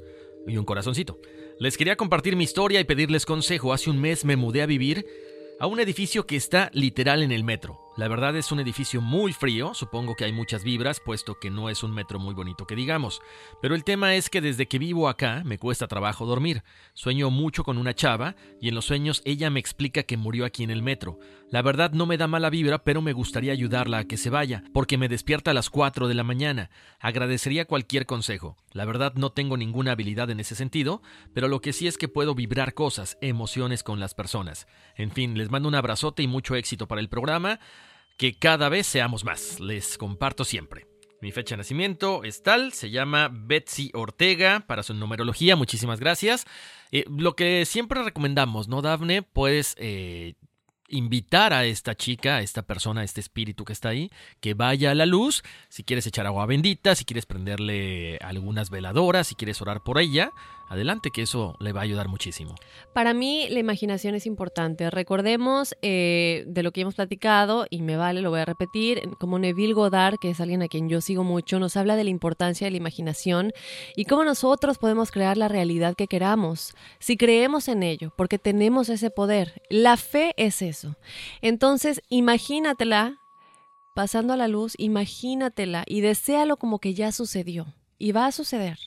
Y 0.47 0.57
un 0.57 0.65
corazoncito. 0.65 1.19
Les 1.59 1.77
quería 1.77 1.95
compartir 1.95 2.35
mi 2.35 2.43
historia 2.43 2.79
y 2.79 2.83
pedirles 2.83 3.25
consejo. 3.25 3.73
Hace 3.73 3.89
un 3.89 4.01
mes 4.01 4.25
me 4.25 4.35
mudé 4.35 4.61
a 4.61 4.67
vivir 4.67 5.05
a 5.59 5.67
un 5.67 5.79
edificio 5.79 6.25
que 6.25 6.35
está 6.35 6.69
literal 6.73 7.23
en 7.23 7.31
el 7.31 7.43
metro. 7.43 7.82
La 7.95 8.07
verdad 8.07 8.35
es 8.35 8.51
un 8.51 8.59
edificio 8.59 9.01
muy 9.01 9.33
frío, 9.33 9.75
supongo 9.75 10.15
que 10.15 10.25
hay 10.25 10.33
muchas 10.33 10.63
vibras, 10.63 10.99
puesto 10.99 11.39
que 11.39 11.51
no 11.51 11.69
es 11.69 11.83
un 11.83 11.93
metro 11.93 12.17
muy 12.17 12.33
bonito 12.33 12.65
que 12.65 12.75
digamos. 12.75 13.21
Pero 13.61 13.75
el 13.75 13.83
tema 13.83 14.15
es 14.15 14.31
que 14.31 14.41
desde 14.41 14.67
que 14.67 14.79
vivo 14.79 15.07
acá 15.07 15.43
me 15.45 15.59
cuesta 15.59 15.87
trabajo 15.87 16.25
dormir. 16.25 16.63
Sueño 16.93 17.29
mucho 17.29 17.63
con 17.63 17.77
una 17.77 17.93
chava 17.93 18.35
y 18.59 18.69
en 18.69 18.73
los 18.73 18.85
sueños 18.85 19.21
ella 19.25 19.51
me 19.51 19.59
explica 19.59 20.01
que 20.01 20.17
murió 20.17 20.43
aquí 20.43 20.63
en 20.63 20.71
el 20.71 20.81
metro. 20.81 21.19
La 21.53 21.61
verdad 21.61 21.91
no 21.91 22.07
me 22.07 22.17
da 22.17 22.25
mala 22.25 22.49
vibra, 22.49 22.83
pero 22.83 23.03
me 23.03 23.13
gustaría 23.13 23.51
ayudarla 23.51 23.99
a 23.99 24.03
que 24.05 24.17
se 24.17 24.31
vaya, 24.31 24.63
porque 24.73 24.97
me 24.97 25.07
despierta 25.07 25.51
a 25.51 25.53
las 25.53 25.69
4 25.69 26.07
de 26.07 26.15
la 26.15 26.23
mañana. 26.23 26.71
Agradecería 26.99 27.65
cualquier 27.65 28.07
consejo. 28.07 28.57
La 28.71 28.85
verdad 28.85 29.13
no 29.13 29.31
tengo 29.31 29.55
ninguna 29.55 29.91
habilidad 29.91 30.31
en 30.31 30.39
ese 30.39 30.55
sentido, 30.55 31.03
pero 31.35 31.47
lo 31.47 31.61
que 31.61 31.71
sí 31.71 31.85
es 31.85 31.99
que 31.99 32.07
puedo 32.07 32.33
vibrar 32.33 32.73
cosas, 32.73 33.19
emociones 33.21 33.83
con 33.83 33.99
las 33.99 34.15
personas. 34.15 34.65
En 34.95 35.11
fin, 35.11 35.37
les 35.37 35.51
mando 35.51 35.69
un 35.69 35.75
abrazote 35.75 36.23
y 36.23 36.27
mucho 36.27 36.55
éxito 36.55 36.87
para 36.87 37.01
el 37.01 37.07
programa 37.07 37.59
que 38.17 38.33
cada 38.33 38.67
vez 38.69 38.87
seamos 38.87 39.23
más. 39.23 39.59
Les 39.59 39.99
comparto 39.99 40.45
siempre. 40.45 40.87
Mi 41.21 41.31
fecha 41.31 41.53
de 41.53 41.57
nacimiento 41.57 42.23
es 42.23 42.41
tal, 42.41 42.73
se 42.73 42.89
llama 42.89 43.29
Betsy 43.31 43.91
Ortega 43.93 44.63
para 44.65 44.81
su 44.81 44.95
numerología, 44.95 45.55
muchísimas 45.55 45.99
gracias. 45.99 46.47
Eh, 46.91 47.05
lo 47.15 47.35
que 47.35 47.67
siempre 47.67 48.01
recomendamos, 48.01 48.67
¿no, 48.67 48.81
Dafne? 48.81 49.21
Puedes 49.21 49.75
eh, 49.77 50.33
invitar 50.89 51.53
a 51.53 51.65
esta 51.65 51.95
chica, 51.95 52.37
a 52.37 52.41
esta 52.41 52.61
persona, 52.61 53.01
a 53.01 53.03
este 53.03 53.21
espíritu 53.21 53.65
que 53.65 53.73
está 53.73 53.89
ahí, 53.89 54.11
que 54.41 54.53
vaya 54.53 54.91
a 54.91 54.95
la 54.95 55.05
luz, 55.05 55.43
si 55.69 55.83
quieres 55.83 56.05
echar 56.07 56.25
agua 56.25 56.45
bendita, 56.45 56.95
si 56.95 57.05
quieres 57.05 57.25
prenderle 57.25 58.17
algunas 58.17 58.69
veladoras, 58.69 59.27
si 59.27 59.35
quieres 59.35 59.61
orar 59.61 59.81
por 59.81 59.99
ella, 59.99 60.31
adelante, 60.67 61.11
que 61.11 61.23
eso 61.23 61.55
le 61.59 61.71
va 61.71 61.81
a 61.81 61.83
ayudar 61.83 62.07
muchísimo. 62.07 62.55
Para 62.93 63.13
mí 63.13 63.47
la 63.49 63.59
imaginación 63.59 64.15
es 64.15 64.25
importante. 64.25 64.89
Recordemos 64.89 65.75
eh, 65.81 66.43
de 66.47 66.63
lo 66.63 66.71
que 66.71 66.81
hemos 66.81 66.95
platicado, 66.95 67.67
y 67.69 67.81
me 67.81 67.97
vale, 67.97 68.21
lo 68.21 68.29
voy 68.29 68.39
a 68.39 68.45
repetir, 68.45 69.01
como 69.19 69.39
Neville 69.39 69.73
Goddard, 69.73 70.17
que 70.19 70.29
es 70.29 70.41
alguien 70.41 70.61
a 70.61 70.67
quien 70.67 70.89
yo 70.89 71.01
sigo 71.01 71.23
mucho, 71.23 71.59
nos 71.59 71.77
habla 71.77 71.95
de 71.95 72.03
la 72.03 72.09
importancia 72.09 72.65
de 72.65 72.71
la 72.71 72.77
imaginación 72.77 73.51
y 73.95 74.05
cómo 74.05 74.23
nosotros 74.23 74.77
podemos 74.77 75.11
crear 75.11 75.37
la 75.37 75.47
realidad 75.47 75.95
que 75.95 76.07
queramos, 76.07 76.73
si 76.99 77.17
creemos 77.17 77.67
en 77.67 77.83
ello, 77.83 78.13
porque 78.17 78.39
tenemos 78.39 78.89
ese 78.89 79.09
poder. 79.09 79.61
La 79.69 79.97
fe 79.97 80.33
es 80.37 80.61
eso. 80.61 80.95
Entonces, 81.41 82.01
imagínatela 82.09 83.17
pasando 83.93 84.33
a 84.33 84.37
la 84.37 84.47
luz, 84.47 84.73
imagínatela 84.77 85.83
y 85.85 86.01
deséalo 86.01 86.57
como 86.57 86.79
que 86.79 86.93
ya 86.93 87.11
sucedió. 87.11 87.73
Y 87.99 88.11
va 88.11 88.25
a 88.25 88.31
suceder. 88.31 88.77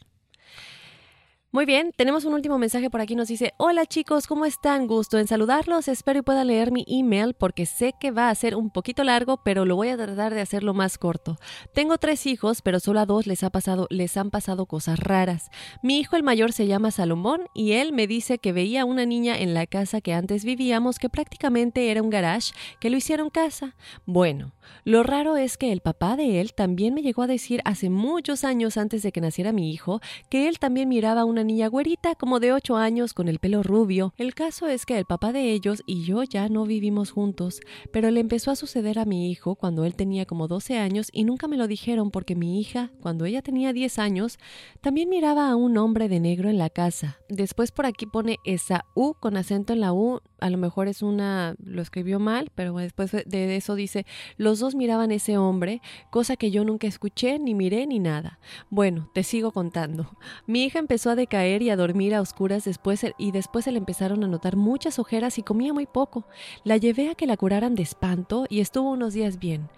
Muy 1.56 1.64
bien, 1.64 1.94
tenemos 1.96 2.26
un 2.26 2.34
último 2.34 2.58
mensaje 2.58 2.90
por 2.90 3.00
aquí. 3.00 3.16
Nos 3.16 3.28
dice, 3.28 3.54
hola 3.56 3.86
chicos, 3.86 4.26
¿cómo 4.26 4.44
están? 4.44 4.86
Gusto 4.86 5.18
en 5.18 5.26
saludarlos. 5.26 5.88
Espero 5.88 6.18
y 6.18 6.22
pueda 6.22 6.44
leer 6.44 6.70
mi 6.70 6.84
email 6.86 7.32
porque 7.32 7.64
sé 7.64 7.94
que 7.98 8.10
va 8.10 8.28
a 8.28 8.34
ser 8.34 8.54
un 8.54 8.68
poquito 8.68 9.04
largo, 9.04 9.40
pero 9.42 9.64
lo 9.64 9.74
voy 9.74 9.88
a 9.88 9.96
tratar 9.96 10.34
de 10.34 10.42
hacerlo 10.42 10.74
más 10.74 10.98
corto. 10.98 11.38
Tengo 11.72 11.96
tres 11.96 12.26
hijos, 12.26 12.60
pero 12.60 12.78
solo 12.78 13.00
a 13.00 13.06
dos 13.06 13.26
les, 13.26 13.42
ha 13.42 13.48
pasado, 13.48 13.86
les 13.88 14.18
han 14.18 14.30
pasado 14.30 14.66
cosas 14.66 14.98
raras. 14.98 15.48
Mi 15.82 15.98
hijo 15.98 16.16
el 16.16 16.22
mayor 16.22 16.52
se 16.52 16.66
llama 16.66 16.90
Salomón 16.90 17.46
y 17.54 17.72
él 17.72 17.94
me 17.94 18.06
dice 18.06 18.36
que 18.36 18.52
veía 18.52 18.84
una 18.84 19.06
niña 19.06 19.38
en 19.38 19.54
la 19.54 19.66
casa 19.66 20.02
que 20.02 20.12
antes 20.12 20.44
vivíamos 20.44 20.98
que 20.98 21.08
prácticamente 21.08 21.90
era 21.90 22.02
un 22.02 22.10
garage 22.10 22.52
que 22.80 22.90
lo 22.90 22.98
hicieron 22.98 23.30
casa. 23.30 23.76
Bueno, 24.04 24.52
lo 24.84 25.02
raro 25.04 25.38
es 25.38 25.56
que 25.56 25.72
el 25.72 25.80
papá 25.80 26.16
de 26.16 26.38
él 26.42 26.52
también 26.52 26.92
me 26.92 27.00
llegó 27.00 27.22
a 27.22 27.26
decir 27.26 27.62
hace 27.64 27.88
muchos 27.88 28.44
años 28.44 28.76
antes 28.76 29.02
de 29.02 29.10
que 29.10 29.22
naciera 29.22 29.52
mi 29.52 29.72
hijo 29.72 30.02
que 30.28 30.48
él 30.48 30.58
también 30.58 30.90
miraba 30.90 31.24
una 31.24 31.45
niña 31.46 31.68
güerita 31.68 32.14
como 32.14 32.40
de 32.40 32.52
8 32.52 32.76
años 32.76 33.14
con 33.14 33.28
el 33.28 33.38
pelo 33.38 33.62
rubio. 33.62 34.12
El 34.16 34.34
caso 34.34 34.66
es 34.66 34.84
que 34.84 34.98
el 34.98 35.04
papá 35.04 35.32
de 35.32 35.52
ellos 35.52 35.82
y 35.86 36.04
yo 36.04 36.22
ya 36.24 36.48
no 36.48 36.66
vivimos 36.66 37.10
juntos, 37.12 37.60
pero 37.92 38.10
le 38.10 38.20
empezó 38.20 38.50
a 38.50 38.56
suceder 38.56 38.98
a 38.98 39.04
mi 39.04 39.30
hijo 39.30 39.54
cuando 39.54 39.84
él 39.84 39.94
tenía 39.94 40.26
como 40.26 40.48
12 40.48 40.78
años 40.78 41.08
y 41.12 41.24
nunca 41.24 41.48
me 41.48 41.56
lo 41.56 41.68
dijeron 41.68 42.10
porque 42.10 42.34
mi 42.34 42.60
hija, 42.60 42.90
cuando 43.00 43.24
ella 43.24 43.42
tenía 43.42 43.72
10 43.72 43.98
años, 43.98 44.38
también 44.80 45.08
miraba 45.08 45.48
a 45.48 45.56
un 45.56 45.78
hombre 45.78 46.08
de 46.08 46.20
negro 46.20 46.50
en 46.50 46.58
la 46.58 46.70
casa. 46.70 47.18
Después 47.28 47.70
por 47.70 47.86
aquí 47.86 48.06
pone 48.06 48.38
esa 48.44 48.84
U 48.94 49.14
con 49.14 49.36
acento 49.36 49.72
en 49.72 49.80
la 49.80 49.92
U, 49.92 50.20
a 50.40 50.50
lo 50.50 50.58
mejor 50.58 50.88
es 50.88 51.02
una, 51.02 51.54
lo 51.64 51.80
escribió 51.80 52.18
mal, 52.18 52.50
pero 52.54 52.74
después 52.76 53.12
de 53.12 53.56
eso 53.56 53.74
dice, 53.74 54.04
los 54.36 54.58
dos 54.58 54.74
miraban 54.74 55.10
ese 55.12 55.38
hombre, 55.38 55.80
cosa 56.10 56.36
que 56.36 56.50
yo 56.50 56.64
nunca 56.64 56.86
escuché, 56.86 57.38
ni 57.38 57.54
miré, 57.54 57.86
ni 57.86 57.98
nada. 57.98 58.38
Bueno, 58.68 59.10
te 59.14 59.22
sigo 59.22 59.52
contando. 59.52 60.16
Mi 60.46 60.64
hija 60.64 60.78
empezó 60.78 61.10
a 61.10 61.14
decaer 61.14 61.35
y 61.44 61.70
a 61.70 61.76
dormir 61.76 62.14
a 62.14 62.20
oscuras 62.20 62.64
después 62.64 63.04
y 63.18 63.30
después 63.30 63.64
se 63.66 63.72
le 63.72 63.78
empezaron 63.78 64.24
a 64.24 64.28
notar 64.28 64.56
muchas 64.56 64.98
ojeras 64.98 65.38
y 65.38 65.42
comía 65.42 65.72
muy 65.72 65.86
poco. 65.86 66.24
La 66.64 66.76
llevé 66.76 67.10
a 67.10 67.14
que 67.14 67.26
la 67.26 67.36
curaran 67.36 67.74
de 67.74 67.82
espanto 67.82 68.46
y 68.48 68.60
estuvo 68.60 68.90
unos 68.90 69.12
días 69.12 69.38
bien. 69.38 69.68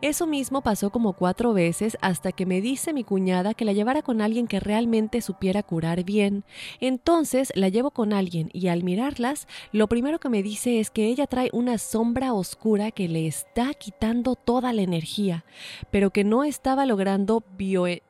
Eso 0.00 0.26
mismo 0.26 0.62
pasó 0.62 0.90
como 0.90 1.14
cuatro 1.14 1.52
veces 1.52 1.98
hasta 2.00 2.32
que 2.32 2.46
me 2.46 2.60
dice 2.60 2.92
mi 2.92 3.02
cuñada 3.02 3.54
que 3.54 3.64
la 3.64 3.72
llevara 3.72 4.02
con 4.02 4.20
alguien 4.20 4.46
que 4.46 4.60
realmente 4.60 5.20
supiera 5.20 5.62
curar 5.62 6.04
bien. 6.04 6.44
Entonces 6.80 7.52
la 7.54 7.68
llevo 7.68 7.90
con 7.90 8.12
alguien 8.12 8.50
y 8.52 8.68
al 8.68 8.84
mirarlas, 8.84 9.48
lo 9.72 9.88
primero 9.88 10.20
que 10.20 10.28
me 10.28 10.42
dice 10.42 10.78
es 10.78 10.90
que 10.90 11.06
ella 11.06 11.26
trae 11.26 11.50
una 11.52 11.78
sombra 11.78 12.32
oscura 12.32 12.90
que 12.90 13.08
le 13.08 13.26
está 13.26 13.74
quitando 13.74 14.36
toda 14.36 14.72
la 14.72 14.82
energía, 14.82 15.44
pero 15.90 16.10
que 16.10 16.24
no 16.24 16.44
estaba 16.44 16.86
logrando 16.86 17.42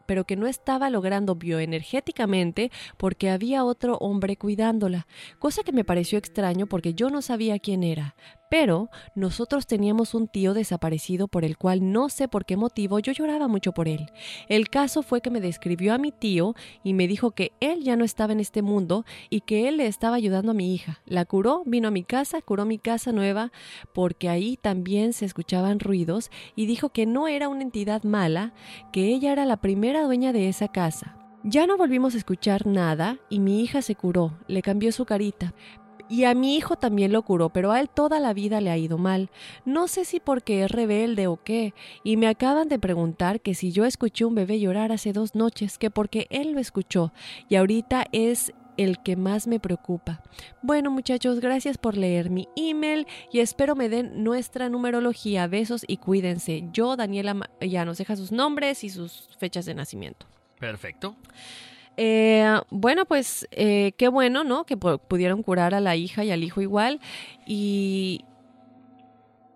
pero 0.06 0.24
que 0.24 0.36
no 0.36 0.46
estaba 0.46 0.90
logrando 0.90 1.34
bioenergéticamente 1.34 2.70
porque 2.96 3.30
había 3.30 3.64
otro 3.64 3.96
hombre 3.98 4.36
cuidándola, 4.36 5.06
cosa 5.38 5.62
que 5.62 5.72
me 5.72 5.84
pareció 5.84 6.18
extraño 6.18 6.66
porque 6.66 6.94
yo 6.94 7.10
no 7.10 7.22
sabía 7.22 7.58
quién 7.58 7.82
era. 7.82 8.14
Pero 8.50 8.88
nosotros 9.14 9.66
teníamos 9.66 10.14
un 10.14 10.26
tío 10.26 10.54
desaparecido 10.54 11.28
por 11.28 11.44
el 11.44 11.58
cual 11.58 11.92
no 11.92 12.08
sé 12.08 12.28
por 12.28 12.46
qué 12.46 12.56
motivo 12.56 12.98
yo 12.98 13.12
lloraba 13.12 13.46
mucho 13.46 13.72
por 13.72 13.88
él. 13.88 14.10
El 14.48 14.70
caso 14.70 15.02
fue 15.02 15.20
que 15.20 15.30
me 15.30 15.40
describió 15.40 15.92
a 15.92 15.98
mi 15.98 16.12
tío 16.12 16.54
y 16.82 16.94
me 16.94 17.06
dijo 17.08 17.32
que 17.32 17.52
él 17.60 17.82
ya 17.84 17.96
no 17.96 18.04
estaba 18.04 18.32
en 18.32 18.40
este 18.40 18.62
mundo 18.62 19.04
y 19.28 19.42
que 19.42 19.68
él 19.68 19.76
le 19.76 19.86
estaba 19.86 20.16
ayudando 20.16 20.52
a 20.52 20.54
mi 20.54 20.74
hija. 20.74 21.00
La 21.04 21.26
curó, 21.26 21.62
vino 21.66 21.88
a 21.88 21.90
mi 21.90 22.04
casa, 22.04 22.40
curó 22.40 22.64
mi 22.64 22.78
casa 22.78 23.12
nueva 23.12 23.52
porque 23.92 24.30
ahí 24.30 24.56
también 24.56 25.12
se 25.12 25.26
escuchaban 25.26 25.78
ruidos 25.78 26.30
y 26.56 26.66
dijo 26.66 26.88
que 26.88 27.04
no 27.04 27.28
era 27.28 27.48
una 27.48 27.62
entidad 27.62 28.02
mala, 28.02 28.54
que 28.92 29.08
ella 29.08 29.32
era 29.32 29.44
la 29.44 29.58
primera 29.58 30.04
dueña 30.04 30.32
de 30.32 30.48
esa 30.48 30.68
casa. 30.68 31.17
Ya 31.44 31.66
no 31.66 31.76
volvimos 31.76 32.14
a 32.14 32.18
escuchar 32.18 32.66
nada 32.66 33.18
y 33.28 33.38
mi 33.38 33.62
hija 33.62 33.80
se 33.80 33.94
curó, 33.94 34.36
le 34.48 34.60
cambió 34.60 34.90
su 34.90 35.04
carita, 35.04 35.54
y 36.08 36.24
a 36.24 36.34
mi 36.34 36.56
hijo 36.56 36.76
también 36.76 37.12
lo 37.12 37.22
curó, 37.22 37.50
pero 37.50 37.70
a 37.70 37.80
él 37.80 37.88
toda 37.90 38.18
la 38.18 38.32
vida 38.32 38.60
le 38.60 38.70
ha 38.70 38.78
ido 38.78 38.96
mal. 38.96 39.30
No 39.64 39.88
sé 39.88 40.04
si 40.04 40.20
porque 40.20 40.64
es 40.64 40.70
rebelde 40.70 41.26
o 41.26 41.36
qué. 41.36 41.74
Y 42.02 42.16
me 42.16 42.28
acaban 42.28 42.68
de 42.68 42.78
preguntar 42.78 43.40
que 43.40 43.54
si 43.54 43.72
yo 43.72 43.84
escuché 43.84 44.24
un 44.24 44.34
bebé 44.34 44.58
llorar 44.58 44.90
hace 44.90 45.12
dos 45.12 45.34
noches, 45.34 45.76
que 45.76 45.90
porque 45.90 46.26
él 46.30 46.52
lo 46.52 46.60
escuchó. 46.60 47.12
Y 47.48 47.56
ahorita 47.56 48.06
es 48.12 48.54
el 48.78 49.02
que 49.02 49.16
más 49.16 49.46
me 49.46 49.60
preocupa. 49.60 50.22
Bueno 50.62 50.90
muchachos, 50.90 51.40
gracias 51.40 51.76
por 51.76 51.96
leer 51.96 52.30
mi 52.30 52.48
email 52.56 53.06
y 53.30 53.40
espero 53.40 53.76
me 53.76 53.88
den 53.90 54.24
nuestra 54.24 54.70
numerología. 54.70 55.46
Besos 55.46 55.84
y 55.86 55.98
cuídense. 55.98 56.64
Yo, 56.72 56.96
Daniela, 56.96 57.50
ya 57.60 57.84
nos 57.84 57.98
deja 57.98 58.16
sus 58.16 58.32
nombres 58.32 58.82
y 58.82 58.88
sus 58.88 59.28
fechas 59.38 59.66
de 59.66 59.74
nacimiento. 59.74 60.26
Perfecto. 60.58 61.16
Eh, 61.96 62.60
bueno, 62.70 63.06
pues 63.06 63.48
eh, 63.50 63.92
qué 63.98 64.06
bueno, 64.06 64.44
¿no? 64.44 64.64
Que 64.64 64.76
pudieron 64.76 65.42
curar 65.42 65.74
a 65.74 65.80
la 65.80 65.96
hija 65.96 66.24
y 66.24 66.30
al 66.30 66.44
hijo 66.44 66.60
igual. 66.60 67.00
Y 67.44 68.24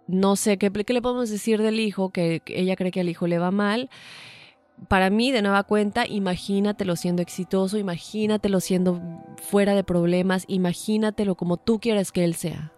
no 0.09 0.35
sé 0.35 0.59
¿qué, 0.59 0.71
qué 0.71 0.93
le 0.93 1.03
podemos 1.03 1.31
decir 1.31 1.63
del 1.63 1.79
hijo, 1.79 2.11
que, 2.11 2.43
ella 2.47 2.75
cree 2.75 2.91
que 2.91 3.01
al 3.01 3.09
hijo 3.09 3.29
le 3.29 3.39
va 3.39 3.51
mal. 3.53 3.91
Para 4.89 5.11
mí, 5.11 5.31
de 5.31 5.43
nueva 5.43 5.63
cuenta, 5.63 6.05
imagínatelo 6.07 6.97
siendo 6.97 7.23
exitoso, 7.23 7.79
imagínatelo 7.79 8.59
siendo 8.59 9.01
fuera 9.37 9.77
de 9.77 9.85
problemas, 9.85 10.45
imagínatelo 10.49 11.37
como 11.37 11.57
tú 11.57 11.79
quieres 11.79 12.11
que 12.11 12.25
él 12.25 12.35
sea. 12.35 12.73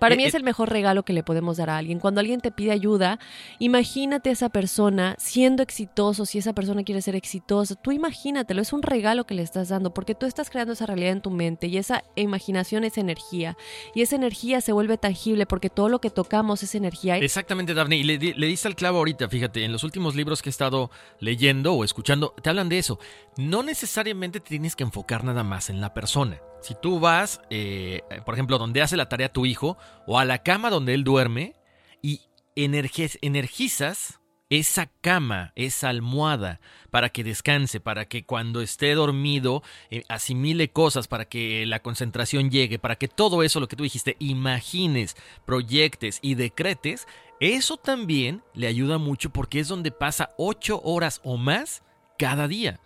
Para 0.00 0.14
eh, 0.14 0.16
mí 0.16 0.24
es 0.24 0.34
eh, 0.34 0.38
el 0.38 0.42
mejor 0.42 0.70
regalo 0.70 1.04
que 1.04 1.12
le 1.12 1.22
podemos 1.22 1.58
dar 1.58 1.70
a 1.70 1.76
alguien. 1.76 2.00
Cuando 2.00 2.20
alguien 2.20 2.40
te 2.40 2.50
pide 2.50 2.72
ayuda, 2.72 3.20
imagínate 3.60 4.30
a 4.30 4.32
esa 4.32 4.48
persona 4.48 5.14
siendo 5.18 5.62
exitoso, 5.62 6.26
si 6.26 6.38
esa 6.38 6.54
persona 6.54 6.82
quiere 6.82 7.02
ser 7.02 7.14
exitosa, 7.14 7.74
tú 7.76 7.92
imagínatelo, 7.92 8.62
es 8.62 8.72
un 8.72 8.82
regalo 8.82 9.26
que 9.26 9.34
le 9.34 9.42
estás 9.42 9.68
dando 9.68 9.94
porque 9.94 10.14
tú 10.14 10.26
estás 10.26 10.50
creando 10.50 10.72
esa 10.72 10.86
realidad 10.86 11.12
en 11.12 11.20
tu 11.20 11.30
mente 11.30 11.66
y 11.66 11.76
esa 11.76 12.02
imaginación 12.16 12.82
es 12.84 12.98
energía 12.98 13.56
y 13.94 14.02
esa 14.02 14.16
energía 14.16 14.60
se 14.60 14.72
vuelve 14.72 14.96
tangible 14.96 15.46
porque 15.46 15.68
todo 15.70 15.88
lo 15.88 16.00
que 16.00 16.10
tocamos 16.10 16.62
es 16.62 16.74
energía. 16.74 17.18
Exactamente, 17.18 17.74
Daphne, 17.74 17.98
y 17.98 18.02
le, 18.02 18.18
le 18.18 18.46
diste 18.46 18.68
el 18.68 18.74
clavo 18.74 18.98
ahorita, 18.98 19.28
fíjate, 19.28 19.64
en 19.64 19.72
los 19.72 19.84
últimos 19.84 20.16
libros 20.16 20.40
que 20.40 20.48
he 20.48 20.50
estado 20.50 20.90
leyendo 21.18 21.74
o 21.74 21.84
escuchando, 21.84 22.34
te 22.42 22.48
hablan 22.48 22.70
de 22.70 22.78
eso. 22.78 22.98
No 23.36 23.62
necesariamente 23.62 24.40
te 24.40 24.48
tienes 24.48 24.76
que 24.76 24.84
enfocar 24.84 25.24
nada 25.24 25.44
más 25.44 25.68
en 25.68 25.80
la 25.80 25.92
persona. 25.92 26.40
Si 26.60 26.74
tú 26.74 27.00
vas, 27.00 27.40
eh, 27.50 28.02
por 28.24 28.34
ejemplo, 28.34 28.58
donde 28.58 28.82
hace 28.82 28.96
la 28.96 29.08
tarea 29.08 29.32
tu 29.32 29.46
hijo, 29.46 29.76
o 30.06 30.18
a 30.18 30.24
la 30.24 30.42
cama 30.42 30.70
donde 30.70 30.94
él 30.94 31.04
duerme, 31.04 31.54
y 32.02 32.20
energizas 32.54 34.20
esa 34.50 34.86
cama, 35.00 35.52
esa 35.54 35.88
almohada, 35.88 36.60
para 36.90 37.08
que 37.08 37.22
descanse, 37.22 37.78
para 37.78 38.06
que 38.06 38.24
cuando 38.24 38.60
esté 38.60 38.94
dormido 38.94 39.62
eh, 39.90 40.02
asimile 40.08 40.70
cosas, 40.70 41.06
para 41.06 41.24
que 41.26 41.64
la 41.66 41.80
concentración 41.80 42.50
llegue, 42.50 42.80
para 42.80 42.96
que 42.96 43.06
todo 43.06 43.44
eso, 43.44 43.60
lo 43.60 43.68
que 43.68 43.76
tú 43.76 43.84
dijiste, 43.84 44.16
imagines, 44.18 45.16
proyectes 45.46 46.18
y 46.20 46.34
decretes, 46.34 47.06
eso 47.38 47.76
también 47.76 48.42
le 48.52 48.66
ayuda 48.66 48.98
mucho 48.98 49.30
porque 49.30 49.60
es 49.60 49.68
donde 49.68 49.92
pasa 49.92 50.30
ocho 50.36 50.82
horas 50.82 51.20
o 51.22 51.36
más 51.36 51.82
cada 52.18 52.48
día. 52.48 52.80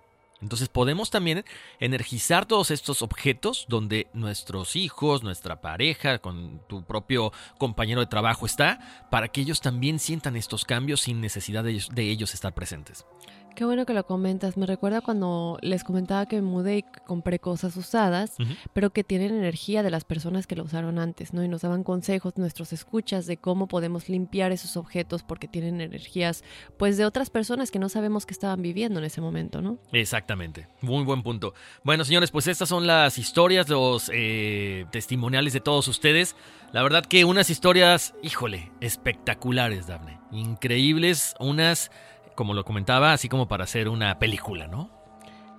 Entonces 0.45 0.69
podemos 0.69 1.09
también 1.09 1.43
energizar 1.81 2.45
todos 2.45 2.71
estos 2.71 3.01
objetos 3.01 3.65
donde 3.67 4.09
nuestros 4.13 4.77
hijos, 4.77 5.23
nuestra 5.23 5.63
pareja, 5.63 6.19
con 6.19 6.61
tu 6.69 6.85
propio 6.85 7.33
compañero 7.57 8.01
de 8.01 8.07
trabajo 8.07 8.45
está, 8.45 9.09
para 9.11 9.29
que 9.29 9.41
ellos 9.41 9.63
también 9.63 9.99
sientan 9.99 10.37
estos 10.37 10.67
cambios 10.67 11.01
sin 11.01 11.23
necesidad 11.23 11.65
de 11.65 12.11
ellos, 12.11 12.35
estar 12.35 12.53
presentes. 12.53 13.07
Qué 13.55 13.65
bueno 13.65 13.87
que 13.87 13.95
lo 13.95 14.05
comentas. 14.05 14.57
Me 14.57 14.67
recuerda 14.67 15.01
cuando 15.01 15.59
les 15.63 15.85
comentaba 15.85 16.27
que 16.27 16.37
me 16.37 16.43
mudé 16.43 16.79
y 16.79 16.85
compré 17.07 17.39
cosas 17.39 17.77
usadas, 17.77 18.37
pero 18.73 18.91
que 18.91 19.05
tienen 19.05 19.33
energía 19.33 19.85
de 19.85 19.91
las 19.91 20.05
personas 20.05 20.49
que 20.49 20.57
lo 20.57 20.65
usaron 20.65 20.99
antes, 20.99 21.33
¿no? 21.33 21.45
Y 21.45 21.49
nos 21.49 21.63
daban 21.63 21.85
consejos, 21.85 22.37
nuestros 22.37 22.73
escuchas 22.73 23.27
de 23.27 23.37
cómo 23.37 23.69
podemos 23.69 24.09
limpiar 24.09 24.51
esos 24.51 24.77
objetos 24.77 25.23
porque 25.23 25.47
tienen 25.47 25.81
energías, 25.81 26.43
pues, 26.79 26.97
de 26.97 27.05
otras 27.05 27.31
personas 27.31 27.71
que 27.71 27.79
no 27.79 27.89
sabemos 27.89 28.27
que 28.27 28.35
estaban 28.35 28.61
viviendo 28.61 28.99
en 28.99 29.05
ese 29.05 29.21
momento, 29.21 29.63
¿no? 29.63 29.79
Exactamente. 29.93 30.67
Muy 30.81 31.05
buen 31.05 31.23
punto. 31.23 31.55
Bueno, 31.85 32.05
señores, 32.05 32.33
pues 32.33 32.49
estas 32.49 32.69
son 32.69 32.89
las 32.89 33.19
historias, 33.19 33.69
los 33.69 34.11
eh, 34.13 34.87
testimoniales 34.91 35.53
de 35.53 35.61
todos 35.61 35.87
ustedes. 35.87 36.35
La 36.73 36.83
verdad 36.83 37.07
que 37.07 37.25
unas 37.25 37.51
historias, 37.51 38.15
híjole, 38.21 38.73
espectaculares, 38.81 39.87
Dafne. 39.87 40.19
Increíbles, 40.33 41.35
unas 41.39 41.93
como 42.35 42.55
lo 42.55 42.65
comentaba, 42.65 43.13
así 43.13 43.29
como 43.29 43.49
para 43.49 43.65
hacer 43.65 43.89
una 43.89 44.19
película, 44.19 44.67
¿no? 44.67 44.91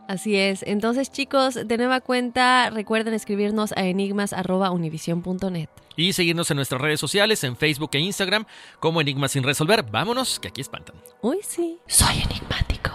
Así 0.08 0.36
es. 0.36 0.64
Entonces, 0.64 1.12
chicos, 1.12 1.56
de 1.56 1.78
nueva 1.78 2.00
cuenta, 2.02 2.70
recuerden 2.70 3.14
escribirnos 3.14 3.72
a 3.76 3.86
enigmas.univision.net. 3.86 5.70
Y 5.96 6.14
seguirnos 6.14 6.52
en 6.52 6.58
nuestras 6.58 6.82
redes 6.82 7.00
sociales, 7.00 7.44
en 7.44 7.56
Facebook 7.56 7.90
e 7.94 8.00
Instagram, 8.00 8.46
como 8.80 9.02
Enigmas 9.02 9.32
sin 9.32 9.44
resolver. 9.44 9.84
Vámonos, 9.84 10.40
que 10.40 10.50
aquí 10.50 10.62
espantan. 10.62 10.96
Uy, 11.22 11.40
sí. 11.42 11.80
Soy 11.88 12.22
enigmático. 12.22 12.95